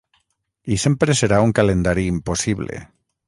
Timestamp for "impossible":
2.13-2.81